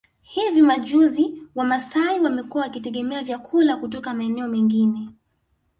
[0.21, 5.09] Hivi majuzi Wamasai wamekuwa wakitegemea vyakula kutoka maeneo mengine